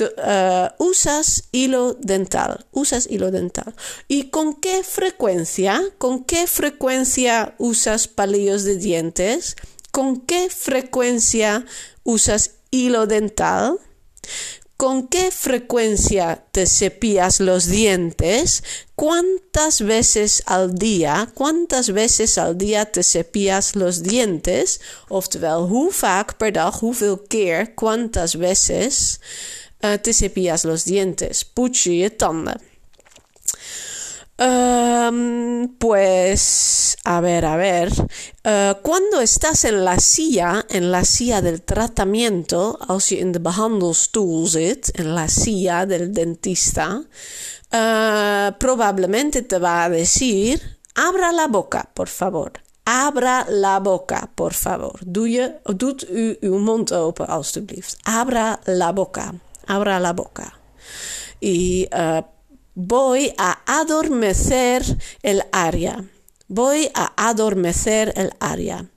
uh, 0.00 0.66
usas 0.78 1.42
hilo 1.50 1.96
dental, 2.00 2.64
usas 2.70 3.06
hilo 3.06 3.30
dental. 3.30 3.74
¿Y 4.06 4.30
con 4.30 4.54
qué 4.60 4.82
frecuencia? 4.84 5.82
¿Con 5.98 6.24
qué 6.24 6.46
frecuencia 6.46 7.54
usas 7.58 8.08
palillos 8.08 8.64
de 8.64 8.76
dientes? 8.76 9.56
¿Con 9.90 10.20
qué 10.20 10.48
frecuencia 10.48 11.64
usas 12.04 12.50
hilo 12.70 13.06
dental? 13.06 13.78
¿Con 14.82 15.06
qué 15.06 15.30
frecuencia 15.30 16.44
te 16.50 16.66
cepillas 16.66 17.38
los 17.38 17.66
dientes? 17.66 18.64
¿Cuántas 18.96 19.80
veces 19.80 20.42
al 20.44 20.74
día, 20.74 21.30
cuántas 21.34 21.92
veces 21.92 22.36
al 22.36 22.58
día 22.58 22.86
te 22.86 23.04
cepillas 23.04 23.76
los 23.76 24.02
dientes? 24.02 24.80
Oftewel, 25.08 25.70
hoe 25.70 25.92
vaak 26.00 26.36
per 26.36 26.52
dag, 26.52 26.74
hoeveel 26.82 27.20
keer, 27.28 27.76
cuántas 27.76 28.34
veces 28.34 29.20
uh, 29.84 29.98
te 30.02 30.12
cepillas 30.12 30.64
los 30.64 30.84
dientes, 30.84 31.44
poets 31.44 31.84
je 31.84 32.10
tanden. 32.10 32.71
Um, 34.42 35.76
pues, 35.78 36.96
a 37.04 37.20
ver, 37.20 37.44
a 37.44 37.56
ver. 37.56 37.92
Uh, 38.44 38.74
cuando 38.82 39.20
estás 39.20 39.64
en 39.64 39.84
la 39.84 40.00
silla, 40.00 40.66
en 40.68 40.90
la 40.90 41.04
silla 41.04 41.40
del 41.40 41.62
tratamiento, 41.62 42.76
als 42.88 43.10
je 43.10 43.20
in 43.20 43.30
de 43.30 43.38
behandelstoel 43.38 44.80
en 44.94 45.14
la 45.14 45.28
silla 45.28 45.86
del 45.86 46.12
dentista, 46.12 47.04
uh, 47.72 48.58
probablemente 48.58 49.42
te 49.42 49.58
va 49.58 49.84
a 49.84 49.88
decir, 49.88 50.60
abra 50.96 51.30
la 51.30 51.46
boca, 51.46 51.88
por 51.94 52.08
favor. 52.08 52.52
Abra 52.84 53.46
la 53.48 53.78
boca, 53.78 54.28
por 54.34 54.54
favor. 54.54 54.98
Doe 55.06 55.30
je, 55.30 55.54
doet 55.64 56.02
u 56.10 56.36
uw 56.48 56.58
mond 56.58 56.90
open, 56.90 57.30
alstublieft. 57.30 57.96
Abra 58.04 58.58
la 58.66 58.90
boca. 58.90 59.32
abra 59.66 60.00
la 60.00 60.12
boca. 60.12 60.58
Y 61.40 61.88
uh, 61.92 62.22
voy 62.72 63.32
a 63.36 63.58
adormecer 63.64 64.82
el 65.20 65.42
área. 65.50 66.04
Voy 66.46 66.88
a 66.92 67.12
adormecer 67.14 68.12
el 68.14 68.32
área. 68.38 68.90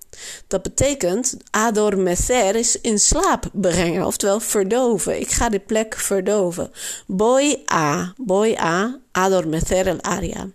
Dat 0.47 0.63
betekent 0.63 1.37
adormecer 1.51 2.55
is 2.55 2.81
in 2.81 2.99
slaap 2.99 3.49
brengen, 3.53 4.05
oftewel 4.05 4.39
verdoven. 4.39 5.19
Ik 5.19 5.31
ga 5.31 5.49
de 5.49 5.59
plek 5.59 5.95
verdoven. 5.95 6.71
Voy 7.07 7.63
a, 7.71 8.13
voy 8.17 8.55
a 8.55 8.99
adormecer 9.11 9.87
el 9.87 10.01
área. 10.01 10.49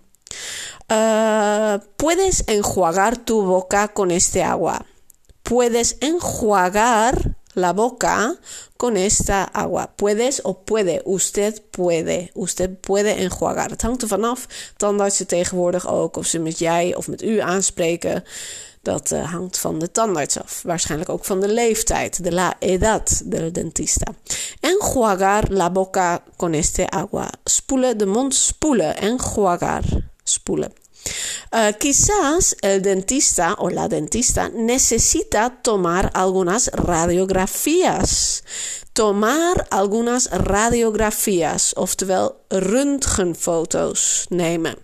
Uh, 0.89 1.81
puedes 1.97 2.43
enjuagar 2.45 3.17
tu 3.25 3.43
boca 3.43 3.89
con 3.93 4.11
este 4.11 4.43
agua. 4.43 4.87
Puedes 5.43 5.97
enjuagar 5.99 7.37
la 7.55 7.73
boca 7.73 8.39
con 8.77 8.97
esta 8.97 9.45
agua. 9.53 9.93
Puedes 9.97 10.41
o 10.45 10.65
puede. 10.65 11.03
Usted 11.05 11.63
puede. 11.71 12.31
Usted 12.35 12.71
puede 12.81 13.15
enjuagar. 13.15 13.71
Het 13.71 13.83
hangt 13.83 14.03
er 14.03 14.09
vanaf 14.09 14.47
tandartsen 14.77 15.27
tegenwoordig 15.27 15.89
ook. 15.89 16.17
Of 16.17 16.27
ze 16.27 16.39
met 16.39 16.59
jij 16.59 16.95
of 16.95 17.09
met 17.09 17.23
u 17.23 17.39
aanspreken. 17.39 18.25
Dat 18.83 19.11
uh, 19.11 19.33
hangt 19.33 19.59
van 19.59 19.79
de 19.79 19.91
tandarts 19.91 20.39
af. 20.39 20.63
Waarschijnlijk 20.63 21.11
ook 21.11 21.25
van 21.25 21.41
de 21.41 21.53
leeftijd. 21.53 22.25
De 22.25 22.33
la 22.33 22.55
edad 22.59 23.23
del 23.25 23.53
dentista. 23.53 24.13
Enjuagar 24.61 25.45
la 25.51 25.71
boca 25.71 26.23
con 26.37 26.53
este 26.53 26.91
agua. 26.91 27.31
Spoelen, 27.45 27.99
de 27.99 28.07
mond 28.07 28.35
spoelen. 28.35 28.97
Enjuagar. 28.97 29.83
Spoelen. 30.23 30.73
Uh, 31.53 31.73
quizás 31.79 32.57
el 32.63 32.81
dentista 32.83 33.55
o 33.59 33.71
la 33.71 33.89
dentista 33.89 34.49
necesita 34.51 35.51
tomar 35.63 36.11
algunas 36.15 36.71
radiografías. 36.73 38.45
Tomar 38.93 39.67
algunas 39.71 40.31
radiografías, 40.31 41.73
oftewel 41.77 42.35
röntgenfoto's 42.51 44.27
nemen. 44.31 44.77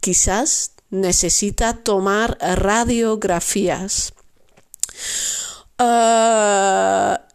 Quizás 0.00 0.72
necesita 0.90 1.74
tomar 1.74 2.38
radiografías. 2.40 4.12
Uh, 5.78 7.25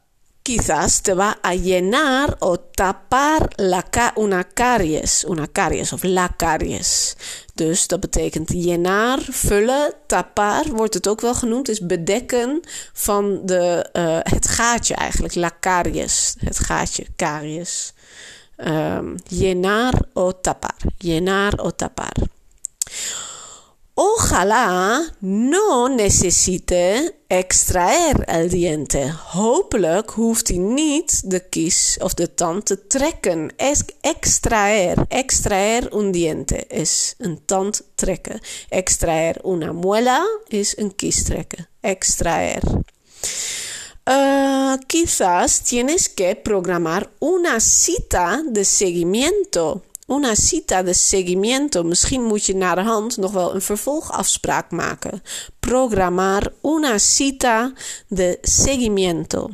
quizás 0.41 1.01
te 1.01 1.13
va 1.13 1.37
a 1.41 1.53
llenar 1.53 2.35
o 2.39 2.57
tapar 2.59 3.49
la 3.57 3.81
ca 3.83 4.13
una 4.15 4.43
caries. 4.43 5.23
Una 5.27 5.47
caries 5.47 5.93
of 5.93 6.03
la 6.03 6.29
caries. 6.35 7.15
Dus 7.53 7.87
dat 7.87 7.99
betekent 7.99 8.49
llenar, 8.49 9.19
vullen, 9.29 9.93
tapar 10.07 10.65
wordt 10.67 10.93
het 10.93 11.07
ook 11.07 11.21
wel 11.21 11.35
genoemd. 11.35 11.69
Is 11.69 11.85
bedekken 11.85 12.59
van 12.93 13.41
de, 13.45 13.89
uh, 13.93 14.17
het 14.19 14.47
gaatje 14.47 14.95
eigenlijk. 14.95 15.35
La 15.35 15.51
caries. 15.59 16.35
Het 16.39 16.59
gaatje, 16.59 17.05
caries. 17.15 17.93
Um, 18.57 19.15
llenar 19.27 19.93
o 20.13 20.41
tapar. 20.41 20.75
Llenar 20.97 21.59
o 21.59 21.75
tapar. 21.75 22.13
Ojalá 24.31 25.11
no 25.19 25.89
necesite 25.89 27.15
extraer 27.27 28.23
el 28.27 28.49
diente. 28.49 29.13
Hopelijk 29.33 30.09
hoeft 30.09 30.47
hij 30.47 30.57
niet 30.57 31.29
de 31.31 31.39
kies 31.49 31.97
of 32.01 32.13
de 32.13 32.33
tand 32.33 32.65
te 32.65 32.87
trekken. 32.87 33.53
Extraer. 34.01 35.05
Extraer 35.07 35.93
un 35.93 36.11
diente 36.11 36.65
is 36.67 37.15
een 37.17 37.41
tand 37.45 37.81
trekken. 37.95 38.39
Extraer 38.69 39.45
una 39.45 39.71
muela 39.71 40.27
is 40.47 40.77
een 40.77 40.95
kies 40.95 41.23
trekken. 41.23 41.67
Extraer. 41.81 42.61
Uh, 44.09 44.73
quizás 44.87 45.59
tienes 45.59 46.13
que 46.13 46.35
programar 46.43 47.09
una 47.19 47.59
cita 47.59 48.43
de 48.51 48.63
seguimiento 48.63 49.81
una 50.11 50.35
cita 50.35 50.83
de 50.83 50.93
seguimiento. 50.93 51.83
Misschien 51.83 52.23
moet 52.23 52.45
je 52.45 52.55
naar 52.55 52.75
de 52.75 52.81
hand 52.81 53.17
nog 53.17 53.31
wel 53.31 53.55
een 53.55 53.61
vervolgafspraak 53.61 54.71
maken. 54.71 55.23
Programar 55.59 56.53
una 56.61 56.97
cita 56.97 57.73
de 58.07 58.37
seguimiento. 58.41 59.49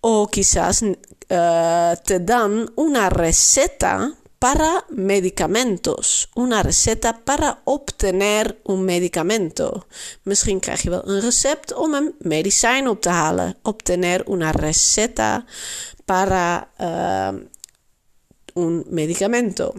O 0.00 0.26
quizás 0.26 0.82
uh, 0.82 1.90
te 2.02 2.24
dan 2.24 2.70
una 2.74 3.08
receta 3.08 4.14
para 4.38 4.84
medicamentos. 4.88 6.28
Una 6.34 6.62
receta 6.62 7.20
para 7.24 7.60
obtener 7.64 8.56
un 8.62 8.84
medicamento. 8.84 9.84
Misschien 10.22 10.60
krijg 10.60 10.82
je 10.82 10.90
wel 10.90 11.08
een 11.08 11.20
recept 11.20 11.74
om 11.74 11.94
een 11.94 12.14
medicijn 12.18 12.88
op 12.88 13.00
te 13.00 13.08
halen. 13.08 13.56
Obtener 13.62 14.28
una 14.28 14.50
receta 14.50 15.44
para 16.04 16.68
uh, 16.80 17.40
un 18.54 18.84
medicamento. 18.90 19.74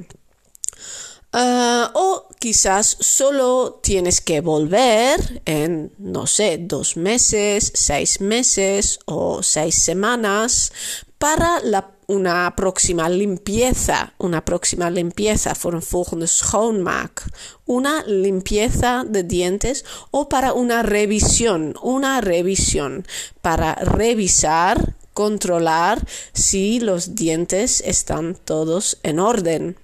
Uh, 1.33 1.87
o 1.93 2.27
quizás 2.39 2.97
solo 2.99 3.79
tienes 3.81 4.19
que 4.19 4.41
volver 4.41 5.41
en, 5.45 5.93
no 5.97 6.27
sé, 6.27 6.57
dos 6.59 6.97
meses, 6.97 7.71
seis 7.73 8.19
meses 8.19 8.99
o 9.05 9.41
seis 9.41 9.75
semanas 9.75 10.73
para 11.17 11.61
una 12.07 12.53
próxima 12.55 13.07
limpieza. 13.07 14.13
Una 14.17 14.41
próxima 14.41 14.89
limpieza 14.89 15.53
voor 15.55 15.73
een 15.73 15.83
volgende 15.89 16.27
schoonmaak. 16.27 17.23
Una 17.65 18.03
limpieza 18.05 19.05
de 19.07 19.23
dientes 19.23 19.85
o 20.09 20.27
para 20.27 20.51
una 20.51 20.81
revisión. 20.81 21.75
Una 21.81 22.19
revisión. 22.19 23.05
Para 23.41 23.75
revisar 23.75 24.95
controlar 25.13 26.05
si 26.33 26.79
los 26.79 27.15
dientes 27.15 27.81
están 27.85 28.35
todos 28.35 28.99
en 29.03 29.19
orden. 29.19 29.77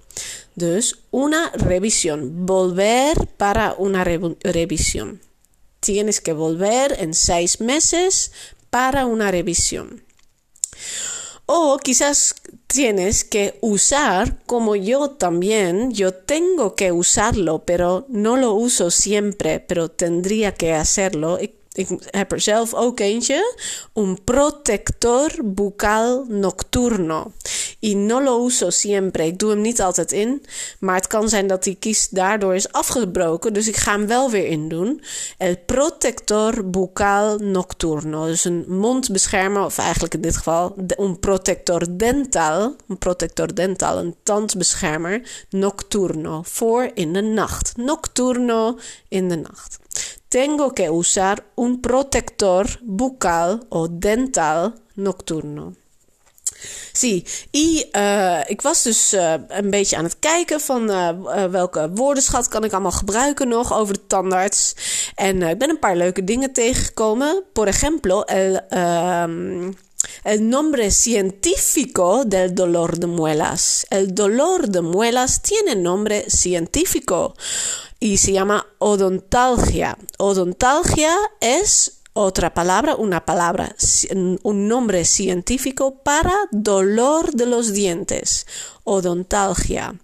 Dus 0.54 0.98
una 1.10 1.50
revisión, 1.50 2.46
volver 2.46 3.28
para 3.36 3.74
una 3.78 4.04
revisión. 4.04 5.20
Tienes 5.80 6.20
que 6.20 6.32
volver 6.32 6.96
en 6.98 7.14
seis 7.14 7.60
meses 7.60 8.32
para 8.70 9.06
una 9.06 9.30
revisión. 9.30 10.02
O 11.46 11.78
quizás 11.78 12.34
tienes 12.66 13.24
que 13.24 13.56
usar, 13.62 14.36
como 14.44 14.76
yo 14.76 15.10
también, 15.12 15.92
yo 15.92 16.12
tengo 16.12 16.74
que 16.74 16.92
usarlo, 16.92 17.64
pero 17.64 18.04
no 18.10 18.36
lo 18.36 18.52
uso 18.52 18.90
siempre, 18.90 19.58
pero 19.58 19.90
tendría 19.90 20.52
que 20.52 20.74
hacerlo. 20.74 21.38
Ik 21.78 21.88
heb 22.10 22.32
er 22.32 22.40
zelf 22.40 22.74
ook 22.74 23.00
eentje. 23.00 23.54
Un 23.94 24.18
protector 24.24 25.30
bucal 25.44 26.24
nocturno. 26.28 27.32
Y 27.80 27.94
no 27.94 28.22
lo 28.22 28.44
uso 28.44 28.70
siempre. 28.70 29.26
Ik 29.26 29.38
doe 29.38 29.50
hem 29.50 29.60
niet 29.60 29.80
altijd 29.80 30.12
in. 30.12 30.42
Maar 30.80 30.94
het 30.94 31.06
kan 31.06 31.28
zijn 31.28 31.46
dat 31.46 31.62
die 31.62 31.74
kies 31.74 32.08
daardoor 32.08 32.54
is 32.54 32.72
afgebroken. 32.72 33.52
Dus 33.52 33.68
ik 33.68 33.76
ga 33.76 33.92
hem 33.92 34.06
wel 34.06 34.30
weer 34.30 34.46
in 34.46 34.68
doen. 34.68 35.02
El 35.36 35.56
protector 35.66 36.70
bucal 36.70 37.38
nocturno. 37.38 38.26
Dus 38.26 38.44
een 38.44 38.64
mondbeschermer. 38.68 39.64
Of 39.64 39.78
eigenlijk 39.78 40.14
in 40.14 40.20
dit 40.20 40.36
geval 40.36 40.76
un 40.96 41.18
protector 41.18 41.86
dental. 41.96 42.76
Een 42.88 42.98
protector 42.98 43.54
dental. 43.54 43.98
Een 43.98 44.14
tandbeschermer. 44.22 45.46
Nocturno. 45.50 46.42
Voor 46.44 46.90
in 46.94 47.12
de 47.12 47.22
nacht. 47.22 47.76
Nocturno 47.76 48.78
in 49.08 49.28
de 49.28 49.36
nacht. 49.36 49.78
Tengo 50.28 50.72
que 50.72 50.90
usar 50.90 51.44
un 51.54 51.80
protector 51.80 52.78
bucal 52.82 53.66
o 53.68 53.88
dental 53.88 54.74
nocturno. 54.94 55.74
Zie, 56.92 57.24
uh, 57.96 58.40
ik 58.46 58.62
was 58.62 58.82
dus 58.82 59.14
uh, 59.14 59.34
een 59.48 59.70
beetje 59.70 59.96
aan 59.96 60.04
het 60.04 60.18
kijken 60.18 60.60
van 60.60 60.90
uh, 60.90 61.44
welke 61.44 61.90
woordenschat 61.94 62.48
kan 62.48 62.64
ik 62.64 62.72
allemaal 62.72 62.92
gebruiken 62.92 63.48
nog 63.48 63.72
over 63.72 63.94
de 63.94 64.06
tandarts. 64.06 64.74
En 65.14 65.42
ik 65.42 65.58
ben 65.58 65.70
een 65.70 65.78
paar 65.78 65.96
leuke 65.96 66.24
dingen 66.24 66.52
tegengekomen. 66.52 67.44
Por 67.52 67.66
ejemplo, 67.66 68.22
el, 68.22 68.60
um, 68.70 69.76
el 70.22 70.48
nombre 70.48 70.90
científico 70.90 72.24
del 72.24 72.54
dolor 72.54 72.98
de 72.98 73.06
muelas. 73.06 73.84
El 73.88 74.14
dolor 74.14 74.70
de 74.70 74.80
muelas 74.80 75.40
tiene 75.40 75.74
nombre 75.74 76.24
científico 76.26 77.34
y 78.00 78.18
se 78.18 78.32
llama 78.32 78.66
odontalgia. 78.78 79.98
Odontalgia 80.18 81.16
es 81.40 82.02
otra 82.12 82.52
palabra, 82.52 82.96
una 82.96 83.24
palabra, 83.24 83.74
un 84.42 84.68
nombre 84.68 85.04
científico 85.04 86.02
para 86.02 86.34
dolor 86.50 87.32
de 87.32 87.46
los 87.46 87.72
dientes. 87.72 88.46
Odontalgia. 88.84 89.94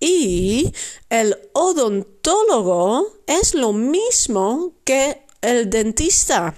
Y 0.00 0.72
el 1.10 1.36
odontólogo 1.52 3.06
es 3.26 3.54
lo 3.54 3.72
mismo 3.72 4.72
que 4.84 5.26
el 5.42 5.68
dentista. 5.68 6.54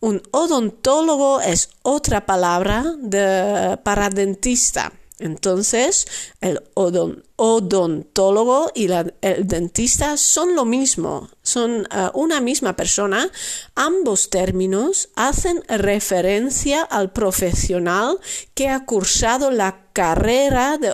Un 0.00 0.22
odontólogo 0.30 1.40
es 1.40 1.70
otra 1.82 2.26
palabra 2.26 2.84
de, 2.98 3.78
para 3.82 4.10
dentista. 4.10 4.92
Entonces, 5.24 6.06
el 6.42 6.60
odontólogo 6.74 8.70
y 8.74 8.90
el 9.22 9.46
dentista 9.48 10.18
son 10.18 10.54
lo 10.54 10.66
mismo, 10.66 11.30
son 11.42 11.88
uh, 11.90 12.10
una 12.12 12.42
misma 12.42 12.76
persona. 12.76 13.30
Ambos 13.74 14.28
términos 14.28 15.08
hacen 15.16 15.62
referencia 15.66 16.82
al 16.82 17.10
profesional 17.10 18.20
que 18.52 18.68
ha 18.68 18.84
cursado 18.84 19.50
la 19.50 19.86
carrera 19.94 20.76
de 20.76 20.92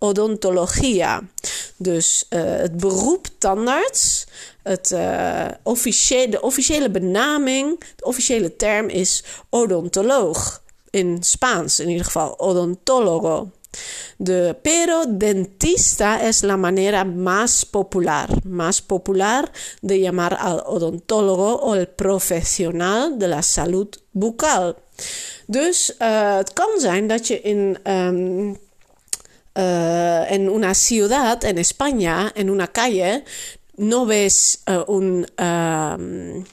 odontologia. 0.00 1.22
Dus 1.78 2.26
uh, 2.28 2.40
het 2.40 2.76
beroep 2.76 3.26
tandarts, 3.38 4.26
het, 4.62 4.90
uh, 4.90 5.48
officiële, 5.62 6.28
de 6.28 6.40
officiële 6.42 6.90
benaming, 6.90 7.80
de 7.96 8.04
officiële 8.04 8.56
term 8.56 8.88
is 8.88 9.24
odontoloog. 9.50 10.60
In 10.90 11.22
Spaans 11.22 11.80
in 11.80 11.88
ieder 11.88 12.04
geval, 12.04 12.38
odontólogo. 12.38 13.50
Pero 14.62 15.04
dentista 15.06 16.22
es 16.28 16.42
la 16.42 16.56
manera 16.56 17.04
más 17.04 17.64
popular, 17.64 18.44
más 18.44 18.80
popular 18.80 19.50
de 19.80 20.00
llamar 20.00 20.36
al 20.38 20.62
odontólogo 20.66 21.56
o 21.56 21.74
el 21.74 21.88
profesional 21.88 23.18
de 23.18 23.28
la 23.28 23.42
salud 23.42 23.88
bucal. 24.12 24.76
Dus 25.46 25.94
uh, 25.98 26.36
het 26.36 26.52
kan 26.52 26.68
zijn 26.78 27.06
dat 27.06 27.26
je 27.26 27.40
in, 27.40 27.78
um, 27.86 28.48
uh, 29.58 30.30
en 30.30 30.48
una 30.48 30.74
ciudad, 30.74 31.44
en 31.44 31.56
España, 31.56 32.32
en 32.34 32.48
una 32.48 32.66
calle, 32.66 33.22
no 33.76 34.06
ves 34.06 34.62
uh, 34.68 34.82
un... 34.86 35.26
Um, 35.36 36.44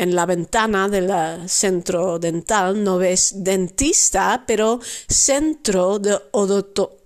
en 0.00 0.14
la 0.14 0.24
ventana 0.24 0.88
del 0.88 1.10
centro 1.46 2.18
dental 2.18 2.82
no 2.82 2.96
ves 2.98 3.32
dentista, 3.34 4.42
pero 4.46 4.80
centro 5.06 5.98
de 5.98 6.18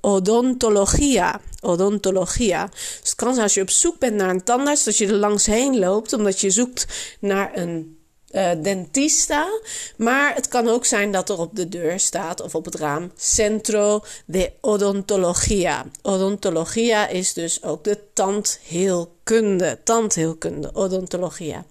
odontologia. 0.01 1.41
Odontologia. 1.61 2.67
Dus 2.67 3.11
het 3.11 3.15
kan 3.15 3.33
zijn 3.33 3.45
als 3.45 3.55
je 3.55 3.61
op 3.61 3.71
zoek 3.71 3.99
bent 3.99 4.15
naar 4.15 4.31
een 4.31 4.45
tandarts, 4.45 4.85
dat 4.85 4.97
je 4.97 5.07
er 5.07 5.15
langs 5.15 5.47
heen 5.47 5.79
loopt, 5.79 6.13
omdat 6.13 6.41
je 6.41 6.51
zoekt 6.51 6.87
naar 7.21 7.51
een 7.55 7.99
uh, 8.31 8.51
dentista. 8.63 9.49
Maar 9.97 10.35
het 10.35 10.49
kan 10.49 10.69
ook 10.69 10.85
zijn 10.85 11.13
dat 11.13 11.29
er 11.29 11.39
op 11.39 11.57
de 11.57 11.69
deur 11.69 12.01
staat 12.01 12.41
of 12.41 12.55
op 12.55 12.65
het 12.65 12.75
raam 12.75 13.13
Centro 13.17 14.03
de 14.27 14.53
Odontologia. 14.61 15.87
Odontologia 16.03 17.09
is 17.09 17.33
dus 17.33 17.63
ook 17.63 17.85
de 17.85 17.99
tandheelkunde. 18.13 19.79
Tandheelkunde, 19.85 20.75
odontologia. 20.75 21.65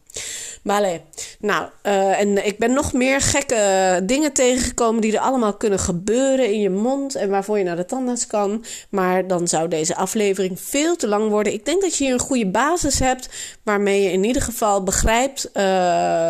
Vale. 0.63 1.02
Nou, 1.39 1.69
uh, 1.84 2.19
en 2.19 2.45
ik 2.45 2.58
ben 2.58 2.73
nog 2.73 2.93
meer 2.93 3.21
gekke 3.21 4.02
dingen 4.04 4.34
tegengekomen 4.34 5.02
die 5.02 5.13
er 5.13 5.19
allemaal 5.19 5.54
kunnen 5.54 5.80
gebeuren 5.80 6.52
in 6.52 6.60
je 6.60 6.69
mond 6.69 7.15
en 7.15 7.30
waarvoor 7.30 7.58
je 7.58 7.63
naar 7.63 7.76
de 7.76 7.86
tandarts 7.86 8.28
kan. 8.28 8.65
Maar 8.89 9.28
dan 9.28 9.47
zou 9.47 9.67
deze 9.67 9.95
aflevering 9.95 10.60
veel 10.60 10.95
te 10.95 11.08
lang 11.08 11.30
worden. 11.30 11.54
Ik 11.54 11.65
denk 11.65 11.82
dat 11.82 11.97
je 11.97 12.04
hier 12.04 12.13
een 12.13 12.19
goede 12.19 12.47
basis 12.47 12.99
hebt 12.99 13.30
waarmee 13.63 14.02
je 14.02 14.12
in 14.12 14.23
ieder 14.23 14.41
geval 14.41 14.84
begrijpt 14.84 15.45
uh, 15.45 15.54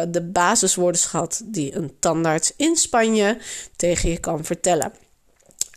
de 0.10 0.30
basiswoordenschat 0.32 1.42
die 1.46 1.76
een 1.76 1.92
tandarts 2.00 2.54
in 2.56 2.76
Spanje 2.76 3.38
tegen 3.76 4.10
je 4.10 4.20
kan 4.20 4.44
vertellen. 4.44 5.03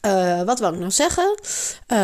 Uh, 0.06 0.42
wat 0.42 0.58
wil 0.58 0.72
ik 0.72 0.78
nou 0.78 0.90
zeggen? 0.90 1.34
Uh, 1.92 1.98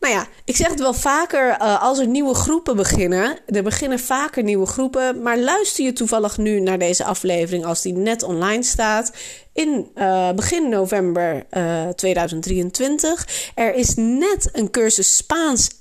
nou 0.00 0.14
ja, 0.14 0.26
ik 0.44 0.56
zeg 0.56 0.68
het 0.68 0.80
wel 0.80 0.94
vaker 0.94 1.48
uh, 1.48 1.82
als 1.82 1.98
er 1.98 2.06
nieuwe 2.06 2.34
groepen 2.34 2.76
beginnen. 2.76 3.38
Er 3.46 3.62
beginnen 3.62 3.98
vaker 3.98 4.42
nieuwe 4.42 4.66
groepen. 4.66 5.22
Maar 5.22 5.38
luister 5.38 5.84
je 5.84 5.92
toevallig 5.92 6.38
nu 6.38 6.60
naar 6.60 6.78
deze 6.78 7.04
aflevering 7.04 7.64
als 7.64 7.82
die 7.82 7.92
net 7.92 8.22
online 8.22 8.62
staat 8.62 9.12
in 9.58 9.90
uh, 9.94 10.32
begin 10.32 10.68
november 10.68 11.46
uh, 11.56 11.88
2023. 11.88 13.52
Er 13.54 13.74
is 13.74 13.94
net 13.96 14.48
een 14.52 14.70
cursus 14.70 15.16
Spaans 15.16 15.70
1.1 15.74 15.78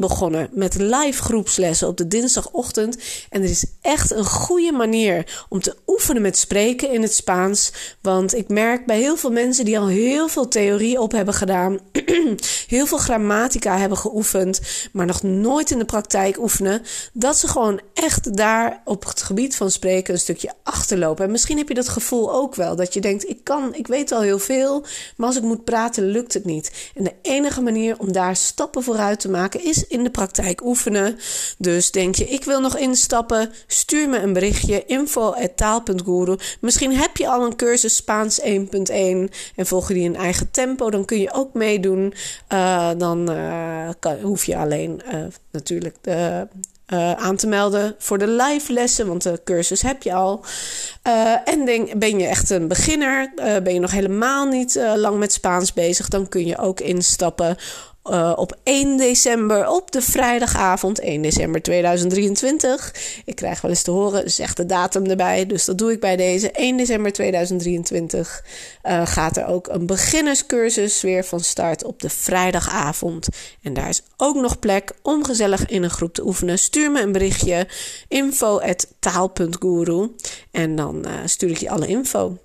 begonnen 0.00 0.48
met 0.52 0.74
live 0.78 1.22
groepslessen 1.22 1.88
op 1.88 1.96
de 1.96 2.08
dinsdagochtend. 2.08 2.98
En 3.30 3.42
er 3.42 3.48
is 3.48 3.64
echt 3.80 4.10
een 4.10 4.24
goede 4.24 4.72
manier 4.72 5.44
om 5.48 5.60
te 5.60 5.76
oefenen 5.86 6.22
met 6.22 6.36
spreken 6.36 6.92
in 6.92 7.02
het 7.02 7.14
Spaans. 7.14 7.72
Want 8.00 8.34
ik 8.34 8.48
merk 8.48 8.86
bij 8.86 8.98
heel 8.98 9.16
veel 9.16 9.32
mensen 9.32 9.64
die 9.64 9.78
al 9.78 9.86
heel 9.86 10.28
veel 10.28 10.48
theorie 10.48 11.00
op 11.00 11.12
hebben 11.12 11.34
gedaan, 11.34 11.78
heel 12.66 12.86
veel 12.86 12.98
grammatica 12.98 13.78
hebben 13.78 13.98
geoefend, 13.98 14.60
maar 14.92 15.06
nog 15.06 15.22
nooit 15.22 15.70
in 15.70 15.78
de 15.78 15.84
praktijk 15.84 16.38
oefenen, 16.38 16.82
dat 17.12 17.38
ze 17.38 17.48
gewoon 17.48 17.80
echt 17.94 18.36
daar 18.36 18.82
op 18.84 19.04
het 19.04 19.22
gebied 19.22 19.56
van 19.56 19.70
spreken 19.70 20.14
een 20.14 20.20
stukje 20.20 20.52
achterlopen. 20.62 21.24
En 21.24 21.30
misschien 21.30 21.58
heb 21.58 21.68
je 21.68 21.74
dat 21.74 21.88
gevoel 21.88 22.32
ook 22.32 22.54
Dat 22.76 22.94
je 22.94 23.00
denkt, 23.00 23.28
ik 23.28 23.44
kan, 23.44 23.74
ik 23.74 23.86
weet 23.86 24.12
al 24.12 24.20
heel 24.20 24.38
veel, 24.38 24.84
maar 25.16 25.26
als 25.26 25.36
ik 25.36 25.42
moet 25.42 25.64
praten, 25.64 26.04
lukt 26.04 26.34
het 26.34 26.44
niet. 26.44 26.90
En 26.94 27.04
de 27.04 27.14
enige 27.22 27.60
manier 27.60 27.98
om 27.98 28.12
daar 28.12 28.36
stappen 28.36 28.82
vooruit 28.82 29.20
te 29.20 29.30
maken 29.30 29.64
is 29.64 29.86
in 29.86 30.04
de 30.04 30.10
praktijk 30.10 30.64
oefenen. 30.64 31.18
Dus 31.58 31.90
denk 31.90 32.14
je, 32.14 32.24
ik 32.24 32.44
wil 32.44 32.60
nog 32.60 32.76
instappen, 32.76 33.52
stuur 33.66 34.08
me 34.08 34.18
een 34.18 34.32
berichtje, 34.32 34.84
info.taal.guru. 34.84 36.36
Misschien 36.60 36.96
heb 36.96 37.16
je 37.16 37.28
al 37.28 37.44
een 37.44 37.56
cursus 37.56 37.96
Spaans 37.96 38.40
1.1 38.40 38.46
en 38.90 39.30
volg 39.56 39.88
je 39.88 39.94
die 39.94 40.04
in 40.04 40.16
eigen 40.16 40.50
tempo, 40.50 40.90
dan 40.90 41.04
kun 41.04 41.20
je 41.20 41.32
ook 41.32 41.54
meedoen. 41.54 42.14
Uh, 42.52 42.90
dan 42.96 43.30
uh, 43.30 43.88
hoef 44.22 44.44
je 44.44 44.56
alleen 44.56 45.02
uh, 45.12 45.24
natuurlijk 45.50 45.96
de 46.00 46.48
uh, 46.88 47.12
aan 47.12 47.36
te 47.36 47.46
melden. 47.46 47.94
Voor 47.98 48.18
de 48.18 48.28
live 48.28 48.72
lessen, 48.72 49.06
want 49.06 49.22
de 49.22 49.40
cursus 49.44 49.82
heb 49.82 50.02
je 50.02 50.14
al. 50.14 50.44
Uh, 51.06 51.48
en 51.48 51.64
denk, 51.64 51.98
ben 51.98 52.18
je 52.18 52.26
echt 52.26 52.50
een 52.50 52.68
beginner, 52.68 53.32
uh, 53.36 53.56
ben 53.62 53.74
je 53.74 53.80
nog 53.80 53.90
helemaal 53.90 54.46
niet 54.46 54.80
lang 54.96 55.18
met 55.18 55.32
Spaans 55.32 55.72
bezig, 55.72 56.08
dan 56.08 56.28
kun 56.28 56.46
je 56.46 56.58
ook 56.58 56.80
instappen 56.80 57.56
uh, 58.10 58.32
op 58.36 58.56
1 58.62 58.96
december, 58.96 59.68
op 59.68 59.90
de 59.90 60.02
vrijdagavond, 60.02 60.98
1 60.98 61.22
december 61.22 61.62
2023. 61.62 62.94
Ik 63.24 63.36
krijg 63.36 63.60
wel 63.60 63.70
eens 63.70 63.82
te 63.82 63.90
horen, 63.90 64.30
zeg 64.30 64.54
de 64.54 64.66
datum 64.66 65.06
erbij, 65.06 65.46
dus 65.46 65.64
dat 65.64 65.78
doe 65.78 65.92
ik 65.92 66.00
bij 66.00 66.16
deze. 66.16 66.50
1 66.50 66.76
december 66.76 67.12
2023 67.12 68.44
uh, 68.84 69.06
gaat 69.06 69.36
er 69.36 69.46
ook 69.46 69.68
een 69.68 69.86
beginnerscursus 69.86 71.00
weer 71.00 71.24
van 71.24 71.40
start 71.40 71.84
op 71.84 72.00
de 72.00 72.10
vrijdagavond. 72.10 73.28
En 73.62 73.74
daar 73.74 73.88
is 73.88 74.02
ook 74.16 74.36
nog 74.36 74.58
plek 74.58 74.92
om 75.02 75.24
gezellig 75.24 75.66
in 75.66 75.82
een 75.82 75.90
groep 75.90 76.14
te 76.14 76.26
oefenen. 76.26 76.58
Stuur 76.58 76.90
me 76.90 77.00
een 77.00 77.12
berichtje, 77.12 77.66
info.taal.guru 78.08 80.14
en 80.50 80.76
dan 80.76 81.04
uh, 81.06 81.12
stuur 81.24 81.50
ik 81.50 81.58
je 81.58 81.70
alle 81.70 81.86
info. 81.86 82.38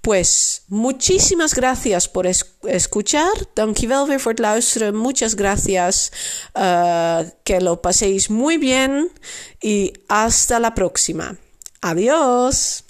Pues 0.00 0.62
muchísimas 0.68 1.54
gracias 1.54 2.08
por 2.08 2.26
es 2.26 2.44
escuchar. 2.62 3.32
Dankjewel 3.54 4.06
weer 4.06 4.20
voor 4.20 4.32
het 4.32 4.40
luisteren. 4.40 4.96
Muchas 4.96 5.34
gracias. 5.34 6.10
Uh, 6.54 7.30
que 7.44 7.60
lo 7.60 7.80
paséis 7.80 8.28
muy 8.28 8.58
bien. 8.58 9.10
Y 9.60 9.92
hasta 10.08 10.58
la 10.58 10.74
próxima. 10.74 11.36
Adiós. 11.80 12.84